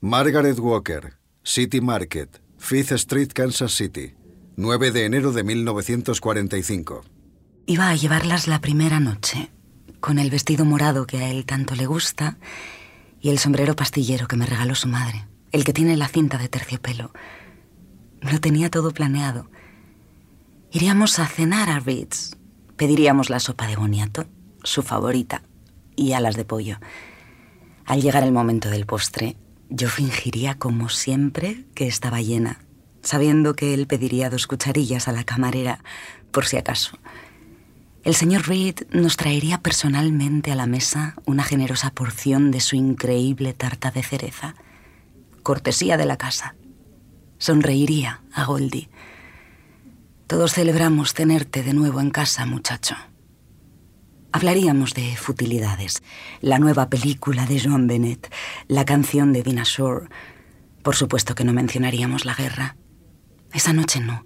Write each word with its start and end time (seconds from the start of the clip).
Margaret 0.00 0.60
Walker, 0.60 1.18
City 1.42 1.80
Market, 1.80 2.40
Fifth 2.56 2.92
Street, 2.92 3.32
Kansas 3.34 3.72
City, 3.72 4.14
9 4.54 4.92
de 4.92 5.04
enero 5.06 5.32
de 5.32 5.42
1945. 5.42 7.02
Iba 7.66 7.88
a 7.88 7.96
llevarlas 7.96 8.46
la 8.46 8.60
primera 8.60 9.00
noche, 9.00 9.50
con 9.98 10.20
el 10.20 10.30
vestido 10.30 10.64
morado 10.64 11.04
que 11.04 11.18
a 11.18 11.28
él 11.28 11.44
tanto 11.44 11.74
le 11.74 11.86
gusta 11.86 12.38
y 13.20 13.30
el 13.30 13.40
sombrero 13.40 13.74
pastillero 13.74 14.28
que 14.28 14.36
me 14.36 14.46
regaló 14.46 14.76
su 14.76 14.86
madre, 14.86 15.26
el 15.50 15.64
que 15.64 15.72
tiene 15.72 15.96
la 15.96 16.06
cinta 16.06 16.38
de 16.38 16.48
terciopelo. 16.48 17.10
Lo 18.20 18.40
tenía 18.40 18.70
todo 18.70 18.92
planeado. 18.92 19.50
Iríamos 20.70 21.18
a 21.18 21.26
cenar 21.26 21.70
a 21.70 21.80
Ritz. 21.80 22.36
Pediríamos 22.76 23.30
la 23.30 23.40
sopa 23.40 23.66
de 23.66 23.74
boniato, 23.74 24.26
su 24.62 24.82
favorita, 24.82 25.42
y 25.96 26.12
alas 26.12 26.36
de 26.36 26.44
pollo. 26.44 26.78
Al 27.84 28.00
llegar 28.00 28.22
el 28.22 28.30
momento 28.30 28.70
del 28.70 28.86
postre, 28.86 29.36
yo 29.70 29.88
fingiría 29.88 30.58
como 30.58 30.88
siempre 30.88 31.64
que 31.74 31.86
estaba 31.86 32.20
llena, 32.20 32.60
sabiendo 33.02 33.54
que 33.54 33.74
él 33.74 33.86
pediría 33.86 34.30
dos 34.30 34.46
cucharillas 34.46 35.08
a 35.08 35.12
la 35.12 35.24
camarera, 35.24 35.82
por 36.30 36.46
si 36.46 36.56
acaso. 36.56 36.98
El 38.04 38.14
señor 38.14 38.48
Reed 38.48 38.76
nos 38.90 39.16
traería 39.16 39.58
personalmente 39.60 40.52
a 40.52 40.54
la 40.54 40.66
mesa 40.66 41.14
una 41.26 41.44
generosa 41.44 41.90
porción 41.90 42.50
de 42.50 42.60
su 42.60 42.76
increíble 42.76 43.52
tarta 43.52 43.90
de 43.90 44.02
cereza, 44.02 44.54
cortesía 45.42 45.96
de 45.96 46.06
la 46.06 46.16
casa. 46.16 46.54
Sonreiría 47.38 48.22
a 48.32 48.44
Goldie. 48.44 48.88
Todos 50.26 50.52
celebramos 50.52 51.14
tenerte 51.14 51.62
de 51.62 51.74
nuevo 51.74 52.00
en 52.00 52.10
casa, 52.10 52.46
muchacho. 52.46 52.96
Hablaríamos 54.38 54.94
de 54.94 55.16
futilidades, 55.16 56.00
la 56.40 56.60
nueva 56.60 56.88
película 56.88 57.44
de 57.44 57.58
Joan 57.58 57.88
Bennett, 57.88 58.32
la 58.68 58.84
canción 58.84 59.32
de 59.32 59.42
Dina 59.42 59.64
Shore. 59.64 60.06
Por 60.84 60.94
supuesto 60.94 61.34
que 61.34 61.42
no 61.42 61.52
mencionaríamos 61.52 62.24
la 62.24 62.36
guerra. 62.36 62.76
Esa 63.52 63.72
noche 63.72 63.98
no. 63.98 64.24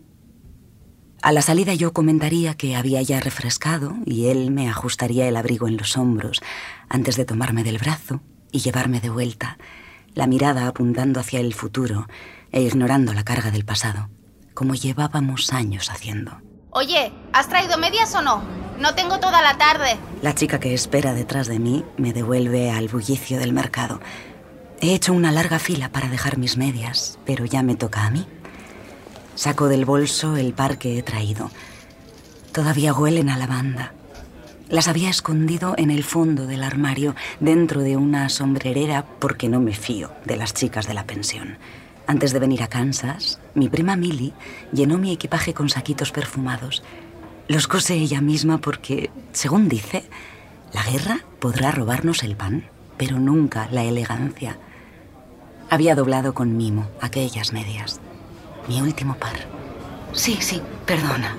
A 1.22 1.32
la 1.32 1.40
salida 1.40 1.72
yo 1.72 1.94
comentaría 1.94 2.52
que 2.58 2.76
había 2.76 3.00
ya 3.00 3.20
refrescado 3.20 3.94
y 4.04 4.26
él 4.26 4.50
me 4.50 4.68
ajustaría 4.68 5.26
el 5.26 5.36
abrigo 5.38 5.66
en 5.66 5.78
los 5.78 5.96
hombros 5.96 6.42
antes 6.90 7.16
de 7.16 7.24
tomarme 7.24 7.64
del 7.64 7.78
brazo 7.78 8.20
y 8.50 8.58
llevarme 8.58 9.00
de 9.00 9.08
vuelta, 9.08 9.56
la 10.12 10.26
mirada 10.26 10.66
apuntando 10.66 11.20
hacia 11.20 11.40
el 11.40 11.54
futuro 11.54 12.06
e 12.50 12.60
ignorando 12.60 13.14
la 13.14 13.24
carga 13.24 13.50
del 13.50 13.64
pasado, 13.64 14.10
como 14.52 14.74
llevábamos 14.74 15.54
años 15.54 15.88
haciendo. 15.88 16.36
Oye, 16.68 17.14
¿has 17.32 17.48
traído 17.48 17.78
medias 17.78 18.14
o 18.14 18.20
no? 18.20 18.61
No 18.82 18.96
tengo 18.96 19.20
toda 19.20 19.40
la 19.42 19.56
tarde. 19.58 19.96
La 20.22 20.34
chica 20.34 20.58
que 20.58 20.74
espera 20.74 21.14
detrás 21.14 21.46
de 21.46 21.60
mí 21.60 21.84
me 21.98 22.12
devuelve 22.12 22.72
al 22.72 22.88
bullicio 22.88 23.38
del 23.38 23.52
mercado. 23.52 24.00
He 24.80 24.92
hecho 24.92 25.12
una 25.12 25.30
larga 25.30 25.60
fila 25.60 25.90
para 25.90 26.08
dejar 26.08 26.36
mis 26.36 26.56
medias, 26.56 27.16
pero 27.24 27.44
ya 27.44 27.62
me 27.62 27.76
toca 27.76 28.04
a 28.04 28.10
mí. 28.10 28.26
Saco 29.36 29.68
del 29.68 29.84
bolso 29.84 30.36
el 30.36 30.52
par 30.52 30.78
que 30.78 30.98
he 30.98 31.02
traído. 31.04 31.52
Todavía 32.52 32.92
huelen 32.92 33.30
a 33.30 33.38
lavanda. 33.38 33.92
Las 34.68 34.88
había 34.88 35.10
escondido 35.10 35.76
en 35.78 35.92
el 35.92 36.02
fondo 36.02 36.48
del 36.48 36.64
armario, 36.64 37.14
dentro 37.38 37.82
de 37.82 37.96
una 37.96 38.28
sombrerera, 38.30 39.06
porque 39.20 39.48
no 39.48 39.60
me 39.60 39.74
fío 39.74 40.10
de 40.24 40.34
las 40.34 40.54
chicas 40.54 40.88
de 40.88 40.94
la 40.94 41.06
pensión. 41.06 41.56
Antes 42.08 42.32
de 42.32 42.40
venir 42.40 42.64
a 42.64 42.66
Kansas, 42.66 43.38
mi 43.54 43.68
prima 43.68 43.94
Millie 43.94 44.32
llenó 44.72 44.98
mi 44.98 45.12
equipaje 45.12 45.54
con 45.54 45.68
saquitos 45.68 46.10
perfumados. 46.10 46.82
Los 47.52 47.68
cose 47.68 47.92
ella 47.92 48.22
misma 48.22 48.62
porque, 48.62 49.10
según 49.32 49.68
dice, 49.68 50.04
la 50.72 50.82
guerra 50.84 51.18
podrá 51.38 51.70
robarnos 51.70 52.22
el 52.22 52.34
pan, 52.34 52.64
pero 52.96 53.18
nunca 53.18 53.68
la 53.70 53.84
elegancia. 53.84 54.56
Había 55.68 55.94
doblado 55.94 56.32
con 56.32 56.56
mimo 56.56 56.88
aquellas 57.02 57.52
medias. 57.52 58.00
Mi 58.68 58.80
último 58.80 59.16
par. 59.16 59.36
Sí, 60.14 60.38
sí, 60.40 60.62
perdona. 60.86 61.36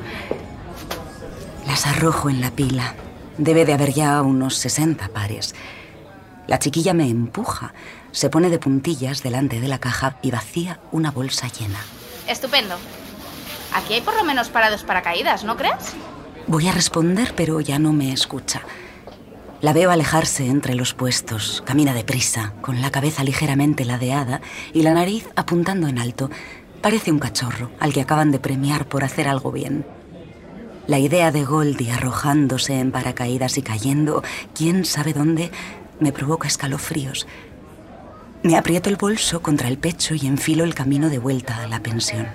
Las 1.66 1.88
arrojo 1.88 2.30
en 2.30 2.42
la 2.42 2.52
pila. 2.52 2.94
Debe 3.40 3.66
de 3.66 3.74
haber 3.74 3.92
ya 3.92 4.22
unos 4.22 4.56
60 4.58 5.08
pares. 5.08 5.56
La 6.46 6.60
chiquilla 6.60 6.94
me 6.94 7.10
empuja, 7.10 7.74
se 8.12 8.30
pone 8.30 8.52
de 8.52 8.60
puntillas 8.60 9.24
delante 9.24 9.60
de 9.60 9.68
la 9.68 9.80
caja 9.80 10.20
y 10.22 10.30
vacía 10.30 10.80
una 10.92 11.10
bolsa 11.10 11.48
llena. 11.48 11.80
Estupendo. 12.28 12.76
Aquí 13.74 13.96
hay 13.96 14.02
por 14.02 14.16
lo 14.16 14.24
menos 14.24 14.50
parados 14.50 14.84
para 14.84 15.02
caídas, 15.02 15.44
¿no 15.44 15.58
crees? 15.58 15.96
Voy 16.54 16.68
a 16.68 16.72
responder, 16.72 17.34
pero 17.36 17.62
ya 17.62 17.80
no 17.80 17.94
me 17.94 18.14
escucha. 18.14 18.62
La 19.62 19.74
veo 19.74 19.90
alejarse 19.90 20.46
entre 20.46 20.76
los 20.76 20.94
puestos, 20.94 21.64
camina 21.66 21.96
deprisa, 21.96 22.54
con 22.62 22.80
la 22.80 22.92
cabeza 22.92 23.24
ligeramente 23.24 23.86
ladeada 23.86 24.40
y 24.72 24.84
la 24.84 24.94
nariz 24.94 25.28
apuntando 25.36 25.88
en 25.88 25.98
alto. 25.98 26.30
Parece 26.80 27.12
un 27.12 27.18
cachorro 27.18 27.72
al 27.80 27.92
que 27.92 28.02
acaban 28.02 28.30
de 28.30 28.38
premiar 28.38 28.86
por 28.88 29.04
hacer 29.04 29.28
algo 29.28 29.52
bien. 29.52 29.84
La 30.86 31.00
idea 31.00 31.32
de 31.32 31.44
Goldie 31.44 31.92
arrojándose 31.92 32.80
en 32.80 32.92
paracaídas 32.92 33.58
y 33.58 33.64
cayendo, 33.64 34.22
quién 34.54 34.86
sabe 34.86 35.14
dónde, 35.14 35.50
me 36.00 36.12
provoca 36.12 36.48
escalofríos. 36.48 37.26
Me 38.44 38.58
aprieto 38.58 38.92
el 38.92 38.98
bolso 38.98 39.42
contra 39.42 39.70
el 39.70 39.80
pecho 39.80 40.14
y 40.14 40.28
enfilo 40.28 40.66
el 40.66 40.76
camino 40.76 41.10
de 41.10 41.18
vuelta 41.18 41.64
a 41.64 41.68
la 41.68 41.80
pensión. 41.80 42.28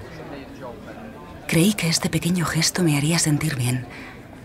Creí 1.46 1.72
que 1.72 1.88
este 1.88 2.10
pequeño 2.10 2.44
gesto 2.44 2.82
me 2.82 2.98
haría 2.98 3.20
sentir 3.20 3.54
bien. 3.54 3.86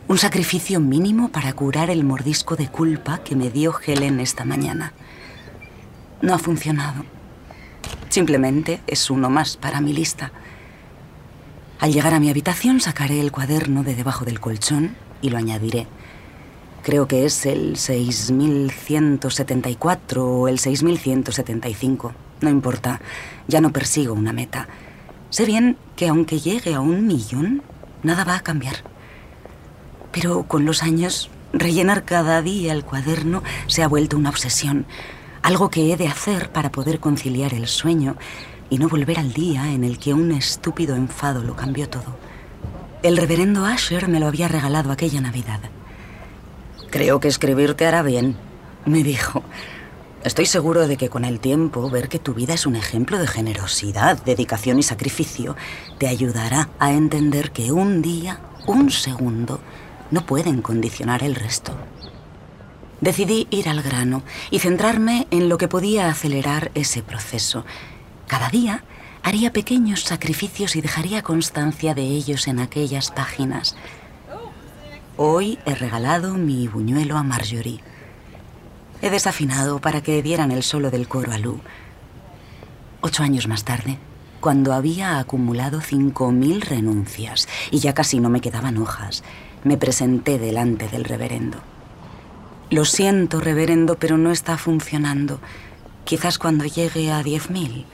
Un 0.05 0.17
sacrificio 0.17 0.81
mínimo 0.81 1.29
para 1.29 1.53
curar 1.53 1.89
el 1.89 2.03
mordisco 2.03 2.57
de 2.57 2.67
culpa 2.67 3.23
que 3.23 3.37
me 3.37 3.49
dio 3.49 3.73
Helen 3.79 4.19
esta 4.19 4.43
mañana. 4.43 4.91
No 6.21 6.33
ha 6.33 6.39
funcionado. 6.39 7.05
Simplemente 8.09 8.81
es 8.85 9.09
uno 9.09 9.29
más 9.29 9.55
para 9.55 9.79
mi 9.79 9.93
lista. 9.93 10.33
Al 11.79 11.93
llegar 11.93 12.13
a 12.13 12.19
mi 12.19 12.29
habitación 12.29 12.81
sacaré 12.81 13.21
el 13.21 13.31
cuaderno 13.31 13.83
de 13.83 13.95
debajo 13.95 14.25
del 14.25 14.41
colchón 14.41 14.97
y 15.21 15.29
lo 15.29 15.37
añadiré. 15.37 15.87
Creo 16.83 17.07
que 17.07 17.25
es 17.25 17.45
el 17.45 17.77
6174 17.77 20.27
o 20.27 20.49
el 20.49 20.59
6175. 20.59 22.13
No 22.41 22.49
importa, 22.49 22.99
ya 23.47 23.61
no 23.61 23.71
persigo 23.71 24.13
una 24.13 24.33
meta. 24.33 24.67
Sé 25.29 25.45
bien 25.45 25.77
que 25.95 26.09
aunque 26.09 26.39
llegue 26.39 26.73
a 26.73 26.81
un 26.81 27.07
millón, 27.07 27.63
nada 28.03 28.25
va 28.25 28.35
a 28.35 28.41
cambiar. 28.41 28.91
Pero 30.13 30.43
con 30.43 30.63
los 30.63 30.83
años, 30.83 31.29
rellenar 31.51 32.05
cada 32.05 32.41
día 32.41 32.71
el 32.71 32.85
cuaderno 32.85 33.43
se 33.67 33.83
ha 33.83 33.89
vuelto 33.89 34.15
una 34.15 34.29
obsesión 34.29 34.85
algo 35.43 35.69
que 35.69 35.91
he 35.91 35.97
de 35.97 36.07
hacer 36.07 36.51
para 36.51 36.71
poder 36.71 36.99
conciliar 36.99 37.53
el 37.53 37.67
sueño 37.67 38.15
y 38.69 38.77
no 38.77 38.87
volver 38.87 39.19
al 39.19 39.33
día 39.33 39.71
en 39.73 39.83
el 39.83 39.99
que 39.99 40.13
un 40.13 40.31
estúpido 40.31 40.95
enfado 40.95 41.43
lo 41.43 41.55
cambió 41.55 41.89
todo. 41.89 42.17
El 43.03 43.17
reverendo 43.17 43.65
Asher 43.65 44.07
me 44.07 44.21
lo 44.21 44.27
había 44.27 44.47
regalado 44.47 44.91
aquella 44.91 45.19
Navidad. 45.19 45.59
Creo 46.89 47.19
que 47.19 47.27
escribirte 47.27 47.85
hará 47.85 48.01
bien, 48.01 48.37
me 48.85 49.03
dijo. 49.03 49.43
Estoy 50.23 50.45
seguro 50.45 50.87
de 50.87 50.95
que 50.95 51.09
con 51.09 51.25
el 51.25 51.41
tiempo 51.41 51.89
ver 51.89 52.07
que 52.07 52.19
tu 52.19 52.33
vida 52.33 52.53
es 52.53 52.65
un 52.65 52.77
ejemplo 52.77 53.17
de 53.17 53.27
generosidad, 53.27 54.23
dedicación 54.23 54.79
y 54.79 54.83
sacrificio 54.83 55.57
te 55.97 56.07
ayudará 56.07 56.69
a 56.79 56.93
entender 56.93 57.51
que 57.51 57.73
un 57.73 58.01
día, 58.01 58.39
un 58.65 58.89
segundo, 58.89 59.59
no 60.13 60.27
pueden 60.27 60.61
condicionar 60.61 61.23
el 61.23 61.33
resto. 61.33 61.73
Decidí 63.01 63.47
ir 63.49 63.67
al 63.67 63.81
grano 63.81 64.21
y 64.51 64.59
centrarme 64.59 65.27
en 65.31 65.49
lo 65.49 65.57
que 65.57 65.67
podía 65.67 66.07
acelerar 66.07 66.69
ese 66.75 67.01
proceso. 67.01 67.65
Cada 68.27 68.49
día 68.49 68.83
haría 69.23 69.51
pequeños 69.51 70.03
sacrificios 70.03 70.75
y 70.75 70.81
dejaría 70.81 71.23
constancia 71.23 71.95
de 71.95 72.03
ellos 72.03 72.47
en 72.47 72.59
aquellas 72.59 73.09
páginas. 73.09 73.75
Hoy 75.17 75.57
he 75.65 75.73
regalado 75.73 76.35
mi 76.35 76.67
buñuelo 76.67 77.17
a 77.17 77.23
Marjorie. 77.23 77.81
He 79.01 79.09
desafinado 79.09 79.79
para 79.79 80.01
que 80.01 80.21
dieran 80.21 80.51
el 80.51 80.61
solo 80.61 80.91
del 80.91 81.07
coro 81.07 81.31
a 81.31 81.39
Lou. 81.39 81.59
Ocho 83.01 83.23
años 83.23 83.47
más 83.47 83.63
tarde, 83.63 83.97
cuando 84.39 84.73
había 84.73 85.17
acumulado 85.17 85.81
cinco 85.81 86.31
mil 86.31 86.61
renuncias 86.61 87.47
y 87.71 87.79
ya 87.79 87.93
casi 87.95 88.19
no 88.19 88.29
me 88.29 88.41
quedaban 88.41 88.77
hojas, 88.77 89.23
me 89.63 89.77
presenté 89.77 90.39
delante 90.39 90.87
del 90.87 91.03
reverendo. 91.03 91.59
Lo 92.69 92.85
siento, 92.85 93.39
reverendo, 93.39 93.95
pero 93.95 94.17
no 94.17 94.31
está 94.31 94.57
funcionando. 94.57 95.39
Quizás 96.05 96.37
cuando 96.37 96.65
llegue 96.65 97.11
a 97.11 97.21
10.000. 97.21 97.85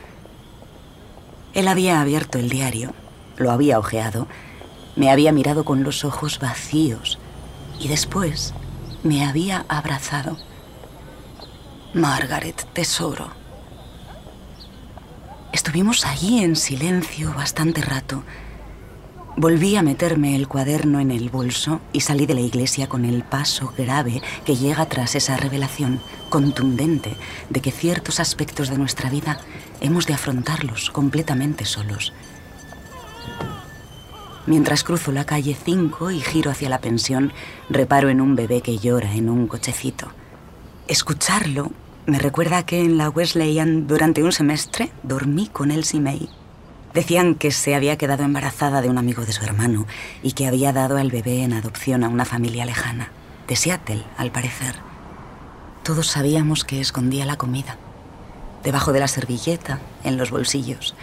Él 1.54 1.68
había 1.68 2.02
abierto 2.02 2.40
el 2.40 2.50
diario, 2.50 2.94
lo 3.38 3.52
había 3.52 3.80
ojeado, 3.80 4.28
me 4.96 5.12
había 5.12 5.32
mirado 5.32 5.64
con 5.66 5.84
los 5.84 6.06
ojos 6.06 6.40
vacíos 6.40 7.20
y 7.80 7.88
después 7.88 8.54
me 9.04 9.26
había 9.26 9.66
abrazado. 9.68 10.38
Margaret, 11.94 12.68
tesoro. 12.74 13.30
Estuvimos 15.52 16.06
allí 16.06 16.44
en 16.44 16.56
silencio 16.56 17.34
bastante 17.34 17.82
rato. 17.82 18.24
Volví 19.38 19.78
a 19.78 19.84
meterme 19.84 20.36
el 20.36 20.48
cuaderno 20.48 21.00
en 21.00 21.12
el 21.12 21.30
bolso 21.30 21.80
y 21.94 22.02
salí 22.02 22.26
de 22.26 22.34
la 22.34 22.42
iglesia 22.42 22.90
con 22.90 23.06
el 23.06 23.24
paso 23.24 23.74
grave 23.78 24.22
que 24.44 24.58
llega 24.58 24.86
tras 24.88 25.16
esa 25.16 25.38
revelación 25.38 26.02
contundente 26.30 27.16
de 27.50 27.62
que 27.62 27.72
ciertos 27.72 28.20
aspectos 28.20 28.70
de 28.70 28.78
nuestra 28.78 29.10
vida 29.10 29.40
hemos 29.80 30.08
de 30.08 30.14
afrontarlos 30.14 30.90
completamente 30.90 31.64
solos. 31.64 32.14
Mientras 34.46 34.84
cruzo 34.84 35.12
la 35.12 35.26
calle 35.26 35.56
5 35.56 36.12
y 36.12 36.20
giro 36.22 36.52
hacia 36.52 36.70
la 36.70 36.82
pensión, 36.82 37.32
reparo 37.70 38.10
en 38.10 38.20
un 38.20 38.36
bebé 38.36 38.62
que 38.62 38.78
llora 38.78 39.14
en 39.14 39.30
un 39.30 39.48
cochecito. 39.48 40.12
Escucharlo 40.88 41.72
me 42.08 42.18
recuerda 42.18 42.66
que 42.66 42.82
en 42.82 42.98
la 42.98 43.10
Wesleyan 43.10 43.88
durante 43.88 44.24
un 44.24 44.32
semestre 44.32 44.92
dormí 45.04 45.48
con 45.48 45.70
Elsie 45.70 46.02
May 46.02 46.30
Decían 46.94 47.36
que 47.36 47.52
se 47.52 47.76
había 47.76 47.98
quedado 47.98 48.24
embarazada 48.24 48.82
de 48.82 48.90
un 48.90 48.98
amigo 48.98 49.26
de 49.26 49.32
su 49.32 49.44
hermano 49.44 49.86
y 50.24 50.32
que 50.32 50.48
había 50.48 50.74
dado 50.74 50.98
al 50.98 51.12
bebé 51.12 51.44
en 51.44 51.54
adopción 51.54 52.04
a 52.04 52.10
una 52.10 52.26
familia 52.26 52.66
lejana, 52.66 53.12
de 53.48 53.56
Seattle, 53.56 54.04
al 54.18 54.32
parecer. 54.32 54.76
Todos 55.84 56.08
sabíamos 56.08 56.66
que 56.66 56.82
escondía 56.82 57.26
la 57.26 57.38
comida, 57.38 57.78
debajo 58.64 58.92
de 58.92 59.00
la 59.00 59.08
servilleta, 59.08 59.80
en 60.04 60.18
los 60.18 60.32
bolsillos. 60.32 60.96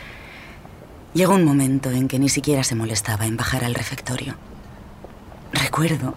Llegó 1.14 1.34
un 1.34 1.44
momento 1.44 1.90
en 1.90 2.08
que 2.08 2.18
ni 2.18 2.28
siquiera 2.28 2.64
se 2.64 2.74
molestaba 2.74 3.26
en 3.26 3.36
bajar 3.36 3.64
al 3.64 3.74
refectorio. 3.74 4.34
Recuerdo 5.52 6.14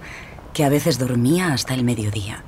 que 0.53 0.65
a 0.65 0.69
veces 0.69 0.97
dormía 0.97 1.53
hasta 1.53 1.73
el 1.73 1.83
mediodía 1.83 2.43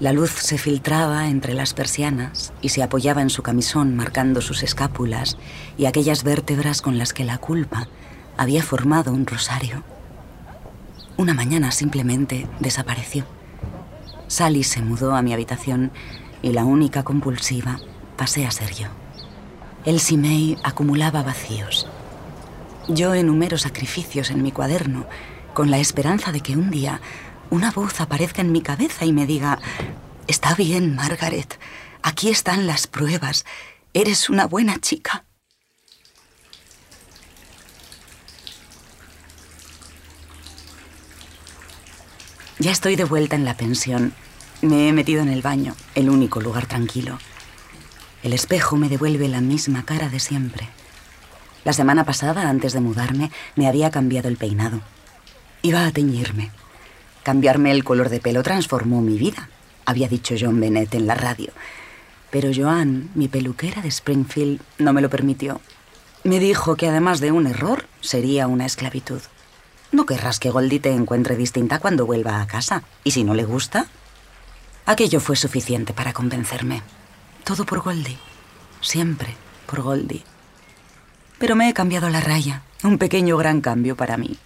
la 0.00 0.12
luz 0.12 0.30
se 0.30 0.58
filtraba 0.58 1.28
entre 1.28 1.54
las 1.54 1.74
persianas 1.74 2.52
y 2.62 2.68
se 2.68 2.82
apoyaba 2.82 3.20
en 3.20 3.30
su 3.30 3.42
camisón 3.42 3.96
marcando 3.96 4.40
sus 4.40 4.62
escápulas 4.62 5.36
y 5.76 5.86
aquellas 5.86 6.22
vértebras 6.22 6.82
con 6.82 6.98
las 6.98 7.12
que 7.12 7.24
la 7.24 7.38
culpa 7.38 7.88
había 8.36 8.62
formado 8.62 9.12
un 9.12 9.26
rosario. 9.26 9.82
Una 11.16 11.34
mañana 11.34 11.72
simplemente 11.72 12.46
desapareció. 12.60 13.24
Sally 14.28 14.62
se 14.62 14.82
mudó 14.82 15.16
a 15.16 15.22
mi 15.22 15.32
habitación 15.32 15.90
y 16.42 16.52
la 16.52 16.64
única 16.64 17.02
compulsiva 17.02 17.80
pasé 18.16 18.46
a 18.46 18.52
ser 18.52 18.72
yo. 18.72 18.86
El 19.84 20.00
May 20.16 20.56
acumulaba 20.62 21.24
vacíos. 21.24 21.88
Yo 22.88 23.14
enumero 23.14 23.58
sacrificios 23.58 24.30
en 24.30 24.42
mi 24.42 24.52
cuaderno 24.52 25.06
con 25.54 25.72
la 25.72 25.78
esperanza 25.78 26.30
de 26.30 26.40
que 26.40 26.56
un 26.56 26.70
día 26.70 27.00
una 27.50 27.70
voz 27.70 28.00
aparezca 28.00 28.42
en 28.42 28.52
mi 28.52 28.60
cabeza 28.60 29.04
y 29.04 29.12
me 29.12 29.26
diga, 29.26 29.58
está 30.26 30.54
bien, 30.54 30.94
Margaret, 30.94 31.58
aquí 32.02 32.28
están 32.28 32.66
las 32.66 32.86
pruebas, 32.86 33.44
eres 33.94 34.28
una 34.28 34.46
buena 34.46 34.78
chica. 34.78 35.24
Ya 42.60 42.72
estoy 42.72 42.96
de 42.96 43.04
vuelta 43.04 43.36
en 43.36 43.44
la 43.44 43.56
pensión. 43.56 44.12
Me 44.62 44.88
he 44.88 44.92
metido 44.92 45.22
en 45.22 45.28
el 45.28 45.42
baño, 45.42 45.76
el 45.94 46.10
único 46.10 46.40
lugar 46.40 46.66
tranquilo. 46.66 47.18
El 48.24 48.32
espejo 48.32 48.76
me 48.76 48.88
devuelve 48.88 49.28
la 49.28 49.40
misma 49.40 49.84
cara 49.84 50.08
de 50.08 50.18
siempre. 50.18 50.68
La 51.64 51.72
semana 51.72 52.04
pasada, 52.04 52.48
antes 52.48 52.72
de 52.72 52.80
mudarme, 52.80 53.30
me 53.54 53.68
había 53.68 53.92
cambiado 53.92 54.28
el 54.28 54.36
peinado. 54.36 54.80
Iba 55.62 55.86
a 55.86 55.92
teñirme. 55.92 56.50
Cambiarme 57.28 57.72
el 57.72 57.84
color 57.84 58.08
de 58.08 58.20
pelo 58.20 58.42
transformó 58.42 59.02
mi 59.02 59.18
vida, 59.18 59.50
había 59.84 60.08
dicho 60.08 60.34
John 60.40 60.58
Bennett 60.58 60.94
en 60.94 61.06
la 61.06 61.14
radio. 61.14 61.52
Pero 62.30 62.48
Joan, 62.56 63.10
mi 63.14 63.28
peluquera 63.28 63.82
de 63.82 63.88
Springfield, 63.88 64.62
no 64.78 64.94
me 64.94 65.02
lo 65.02 65.10
permitió. 65.10 65.60
Me 66.24 66.40
dijo 66.40 66.74
que 66.76 66.88
además 66.88 67.20
de 67.20 67.30
un 67.30 67.46
error, 67.46 67.84
sería 68.00 68.46
una 68.46 68.64
esclavitud. 68.64 69.20
No 69.92 70.06
querrás 70.06 70.40
que 70.40 70.48
Goldie 70.48 70.80
te 70.80 70.90
encuentre 70.90 71.36
distinta 71.36 71.80
cuando 71.80 72.06
vuelva 72.06 72.40
a 72.40 72.46
casa. 72.46 72.82
¿Y 73.04 73.10
si 73.10 73.24
no 73.24 73.34
le 73.34 73.44
gusta? 73.44 73.88
Aquello 74.86 75.20
fue 75.20 75.36
suficiente 75.36 75.92
para 75.92 76.14
convencerme. 76.14 76.80
Todo 77.44 77.66
por 77.66 77.82
Goldie. 77.82 78.16
Siempre 78.80 79.36
por 79.66 79.82
Goldie. 79.82 80.24
Pero 81.38 81.56
me 81.56 81.68
he 81.68 81.74
cambiado 81.74 82.08
la 82.08 82.22
raya. 82.22 82.62
Un 82.82 82.96
pequeño 82.96 83.36
gran 83.36 83.60
cambio 83.60 83.96
para 83.96 84.16
mí. 84.16 84.38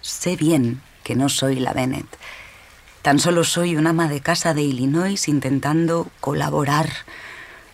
Sé 0.00 0.34
bien 0.34 0.82
que 1.06 1.14
no 1.14 1.28
soy 1.28 1.60
la 1.60 1.72
Bennett. 1.72 2.08
Tan 3.02 3.20
solo 3.20 3.44
soy 3.44 3.76
una 3.76 3.90
ama 3.90 4.08
de 4.08 4.20
casa 4.20 4.54
de 4.54 4.62
Illinois 4.62 5.28
intentando 5.28 6.08
colaborar. 6.18 6.90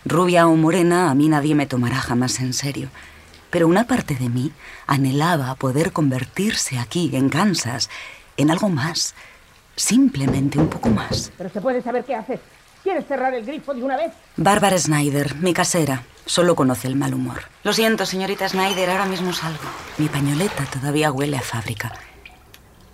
Rubia 0.05 0.45
o 0.45 0.55
morena, 0.55 1.09
a 1.09 1.15
mí 1.15 1.29
nadie 1.29 1.55
me 1.55 1.65
tomará 1.65 1.95
jamás 1.95 2.39
en 2.41 2.53
serio. 2.53 2.89
Pero 3.49 3.67
una 3.67 3.85
parte 3.85 4.13
de 4.13 4.29
mí 4.29 4.51
anhelaba 4.85 5.55
poder 5.55 5.91
convertirse 5.91 6.77
aquí, 6.77 7.09
en 7.13 7.29
Kansas, 7.29 7.89
en 8.37 8.51
algo 8.51 8.69
más. 8.69 9.15
Simplemente 9.75 10.59
un 10.59 10.69
poco 10.69 10.89
más. 10.89 11.31
Pero 11.35 11.49
se 11.49 11.59
puede 11.59 11.81
saber 11.81 12.05
qué 12.05 12.13
haces. 12.13 12.39
¿Quieres 12.83 13.07
cerrar 13.07 13.33
el 13.33 13.45
grifo 13.45 13.73
de 13.73 13.81
una 13.81 13.97
vez? 13.97 14.11
Bárbara 14.37 14.77
Snyder, 14.77 15.33
mi 15.37 15.53
casera, 15.55 16.03
solo 16.27 16.55
conoce 16.55 16.87
el 16.87 16.95
mal 16.95 17.15
humor. 17.15 17.45
Lo 17.63 17.73
siento, 17.73 18.05
señorita 18.05 18.47
Snyder, 18.47 18.91
ahora 18.91 19.07
mismo 19.07 19.33
salgo. 19.33 19.63
Mi 19.97 20.07
pañoleta 20.07 20.65
todavía 20.65 21.11
huele 21.11 21.37
a 21.37 21.41
fábrica. 21.41 21.93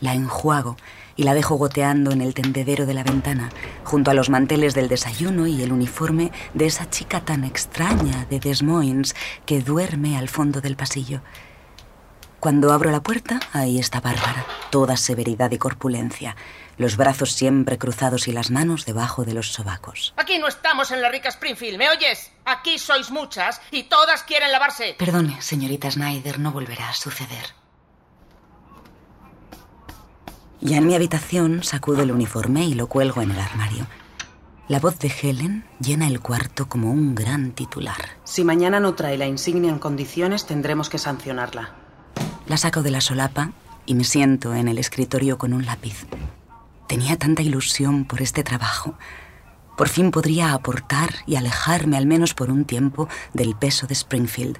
La 0.01 0.13
enjuago 0.13 0.77
y 1.15 1.23
la 1.23 1.33
dejo 1.33 1.55
goteando 1.55 2.11
en 2.11 2.21
el 2.21 2.33
tendedero 2.33 2.85
de 2.85 2.93
la 2.93 3.03
ventana, 3.03 3.49
junto 3.83 4.09
a 4.09 4.13
los 4.13 4.29
manteles 4.29 4.73
del 4.73 4.87
desayuno 4.87 5.47
y 5.47 5.61
el 5.61 5.73
uniforme 5.73 6.31
de 6.53 6.65
esa 6.65 6.89
chica 6.89 7.21
tan 7.21 7.43
extraña 7.43 8.25
de 8.29 8.39
Des 8.39 8.63
Moines 8.63 9.15
que 9.45 9.61
duerme 9.61 10.17
al 10.17 10.29
fondo 10.29 10.61
del 10.61 10.77
pasillo. 10.77 11.21
Cuando 12.39 12.71
abro 12.71 12.89
la 12.89 13.03
puerta, 13.03 13.41
ahí 13.51 13.79
está 13.79 13.99
Bárbara, 13.99 14.45
toda 14.69 14.95
severidad 14.95 15.51
y 15.51 15.57
corpulencia, 15.57 16.37
los 16.77 16.95
brazos 16.95 17.33
siempre 17.33 17.77
cruzados 17.77 18.29
y 18.29 18.31
las 18.31 18.49
manos 18.49 18.85
debajo 18.85 19.25
de 19.25 19.33
los 19.33 19.51
sobacos. 19.51 20.13
Aquí 20.15 20.39
no 20.39 20.47
estamos 20.47 20.91
en 20.91 21.01
la 21.01 21.09
rica 21.09 21.27
Springfield, 21.27 21.77
¿me 21.77 21.89
oyes? 21.89 22.31
Aquí 22.45 22.79
sois 22.79 23.11
muchas 23.11 23.59
y 23.71 23.83
todas 23.83 24.23
quieren 24.23 24.53
lavarse. 24.53 24.95
Perdone, 24.97 25.41
señorita 25.41 25.91
Snyder, 25.91 26.39
no 26.39 26.53
volverá 26.53 26.87
a 26.87 26.93
suceder. 26.93 27.58
Ya 30.61 30.77
en 30.77 30.87
mi 30.87 30.93
habitación 30.93 31.63
sacudo 31.63 32.03
el 32.03 32.11
uniforme 32.11 32.65
y 32.65 32.73
lo 32.73 32.87
cuelgo 32.87 33.21
en 33.21 33.31
el 33.31 33.39
armario. 33.39 33.87
La 34.67 34.79
voz 34.79 34.99
de 34.99 35.07
Helen 35.09 35.63
llena 35.79 36.07
el 36.07 36.19
cuarto 36.19 36.67
como 36.67 36.91
un 36.91 37.15
gran 37.15 37.51
titular. 37.51 37.97
Si 38.25 38.43
mañana 38.43 38.79
no 38.79 38.93
trae 38.93 39.17
la 39.17 39.25
insignia 39.25 39.71
en 39.71 39.79
condiciones, 39.79 40.45
tendremos 40.45 40.89
que 40.89 40.97
sancionarla. 40.97 41.75
La 42.45 42.57
saco 42.57 42.83
de 42.83 42.91
la 42.91 42.99
solapa 42.99 43.51
y 43.85 43.95
me 43.95 44.03
siento 44.03 44.53
en 44.53 44.67
el 44.67 44.77
escritorio 44.77 45.37
con 45.37 45.53
un 45.53 45.65
lápiz. 45.65 46.05
Tenía 46.87 47.17
tanta 47.17 47.41
ilusión 47.41 48.03
por 48.03 48.21
este 48.21 48.43
trabajo. 48.43 48.95
Por 49.77 49.87
fin 49.87 50.11
podría 50.11 50.53
aportar 50.53 51.09
y 51.25 51.37
alejarme 51.37 51.95
al 51.95 52.05
menos 52.05 52.33
por 52.33 52.51
un 52.51 52.65
tiempo 52.65 53.07
del 53.33 53.55
peso 53.55 53.87
de 53.87 53.93
Springfield. 53.93 54.57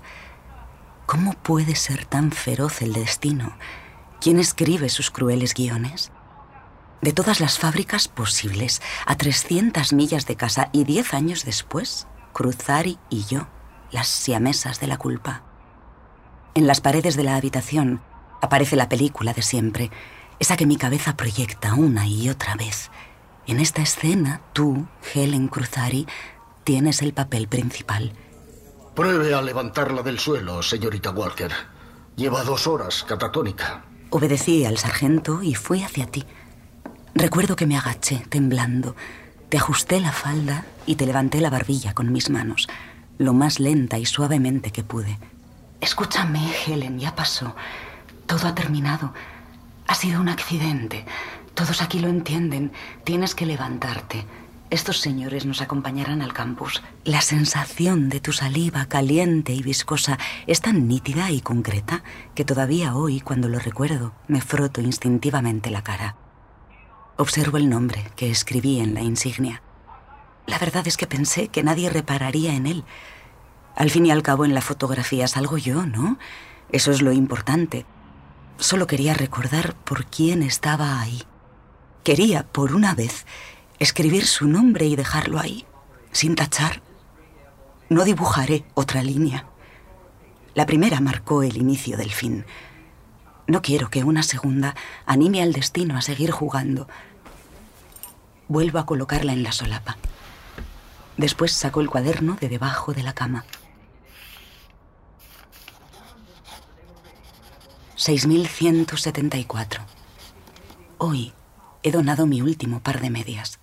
¿Cómo 1.06 1.34
puede 1.34 1.75
ser 1.75 2.06
tan 2.06 2.32
feroz 2.32 2.82
el 2.82 2.94
destino? 2.94 3.53
¿Quién 4.22 4.38
escribe 4.38 4.90
sus 4.90 5.12
crueles 5.12 5.54
guiones? 5.54 6.12
De 7.02 7.14
todas 7.14 7.40
las 7.40 7.58
fábricas 7.58 8.10
posibles, 8.10 8.82
a 9.06 9.16
300 9.16 9.94
millas 9.94 10.26
de 10.26 10.36
casa 10.36 10.70
y 10.74 10.84
10 10.84 11.14
años 11.14 11.46
después, 11.46 12.06
Cruzari 12.34 13.00
y 13.10 13.24
yo, 13.24 13.48
las 13.92 14.10
siamesas 14.10 14.82
de 14.82 14.88
la 14.88 14.98
culpa. 14.98 15.44
En 16.54 16.68
las 16.68 16.82
paredes 16.82 17.16
de 17.16 17.24
la 17.24 17.38
habitación 17.38 18.02
aparece 18.42 18.76
la 18.76 18.90
película 18.90 19.32
de 19.32 19.42
siempre, 19.42 19.90
esa 20.40 20.58
que 20.58 20.66
mi 20.66 20.76
cabeza 20.76 21.16
proyecta 21.16 21.74
una 21.74 22.06
y 22.06 22.28
otra 22.28 22.56
vez. 22.56 22.92
En 23.48 23.62
esta 23.62 23.82
escena, 23.82 24.42
tú, 24.52 24.86
Helen 25.14 25.48
Cruzari, 25.48 26.06
tienes 26.66 27.02
el 27.02 27.14
papel 27.14 27.48
principal. 27.48 28.12
Pruebe 28.96 29.34
a 29.34 29.42
levantarla 29.42 30.04
del 30.04 30.20
suelo, 30.20 30.62
señorita 30.62 31.12
Walker. 31.12 31.52
Lleva 32.18 32.44
dos 32.44 32.68
horas 32.68 33.06
catatónica. 33.08 33.86
Obedecí 34.12 34.66
al 34.66 34.80
sargento 34.80 35.44
y 35.44 35.54
fui 35.54 35.84
hacia 35.84 36.08
ti. 36.08 36.25
Recuerdo 37.13 37.56
que 37.56 37.68
me 37.68 37.78
agaché, 37.78 38.24
temblando. 38.30 38.96
Te 39.50 39.58
ajusté 39.58 40.00
la 40.00 40.12
falda 40.12 40.66
y 40.88 40.96
te 40.96 41.06
levanté 41.06 41.39
la 41.42 41.51
barbilla 41.51 41.94
con 41.94 42.12
mis 42.12 42.32
manos, 42.32 42.68
lo 43.20 43.34
más 43.34 43.60
lenta 43.60 44.00
y 44.00 44.08
suavemente 44.08 44.72
que 44.72 44.84
pude. 44.84 45.20
Escúchame, 45.80 46.39
Helen, 46.66 46.98
ya 46.98 47.16
pasó. 47.16 47.56
Todo 48.25 48.48
ha 48.48 48.56
terminado. 48.56 49.13
Ha 49.86 49.94
sido 49.94 50.20
un 50.22 50.30
accidente. 50.30 51.06
Todos 51.54 51.84
aquí 51.84 52.00
lo 52.00 52.08
entienden. 52.08 52.72
Tienes 53.04 53.36
que 53.36 53.46
levantarte. 53.46 54.25
Estos 54.72 55.00
señores 55.00 55.48
nos 55.48 55.62
acompañarán 55.62 56.22
al 56.22 56.32
campus. 56.32 56.84
La 57.04 57.22
sensación 57.22 58.08
de 58.08 58.20
tu 58.20 58.34
saliva 58.34 58.86
caliente 58.86 59.52
y 59.52 59.64
viscosa 59.64 60.20
es 60.46 60.62
tan 60.62 60.88
nítida 60.88 61.32
y 61.32 61.42
concreta 61.42 62.04
que 62.36 62.46
todavía 62.46 62.96
hoy, 62.96 63.20
cuando 63.20 63.50
lo 63.50 63.58
recuerdo, 63.58 64.14
me 64.28 64.42
froto 64.42 64.80
instintivamente 64.80 65.72
la 65.72 65.84
cara. 65.84 66.18
Observo 67.18 67.58
el 67.58 67.68
nombre 67.68 68.12
que 68.16 68.30
escribí 68.30 68.80
en 68.80 68.94
la 68.94 69.02
insignia. 69.02 69.64
La 70.46 70.60
verdad 70.60 70.88
es 70.88 70.98
que 70.98 71.08
pensé 71.08 71.48
que 71.48 71.64
nadie 71.64 71.90
repararía 71.90 72.54
en 72.54 72.68
él. 72.68 72.84
Al 73.76 73.90
fin 73.90 74.06
y 74.06 74.12
al 74.12 74.22
cabo, 74.22 74.46
en 74.46 74.54
la 74.54 74.62
fotografía 74.62 75.28
salgo 75.28 75.58
yo, 75.58 75.88
¿no? 75.88 76.20
Eso 76.72 76.92
es 76.92 77.02
lo 77.02 77.12
importante. 77.12 77.88
Solo 78.58 78.86
quería 78.86 79.16
recordar 79.16 79.74
por 79.74 80.06
quién 80.06 80.44
estaba 80.44 81.02
ahí. 81.02 81.24
Quería, 82.04 82.44
por 82.44 82.76
una 82.76 82.94
vez, 82.94 83.26
escribir 83.80 84.28
su 84.28 84.48
nombre 84.48 84.86
y 84.86 84.96
dejarlo 84.96 85.40
ahí, 85.40 85.66
sin 86.12 86.36
tachar. 86.36 86.82
No 87.90 88.04
dibujaré 88.04 88.66
otra 88.76 89.02
línea. 89.02 89.46
La 90.54 90.66
primera 90.66 91.00
marcó 91.00 91.44
el 91.44 91.58
inicio 91.58 91.98
del 91.98 92.12
fin. 92.12 92.46
No 93.48 93.62
quiero 93.62 93.90
que 93.90 94.04
una 94.04 94.24
segunda 94.24 94.76
anime 95.06 95.42
al 95.42 95.54
destino 95.54 95.98
a 95.98 96.02
seguir 96.02 96.32
jugando. 96.32 96.88
Vuelvo 98.48 98.80
a 98.80 98.86
colocarla 98.86 99.34
en 99.34 99.44
la 99.44 99.52
solapa. 99.52 99.98
Después 101.18 101.52
sacó 101.52 101.82
el 101.82 101.90
cuaderno 101.90 102.36
de 102.40 102.50
debajo 102.50 102.94
de 102.94 103.04
la 103.04 103.14
cama. 103.14 103.46
6174. 107.96 109.82
Hoy 110.98 111.34
he 111.84 111.92
donado 111.92 112.26
mi 112.26 112.42
último 112.42 112.82
par 112.82 113.02
de 113.02 113.10
medias. 113.10 113.59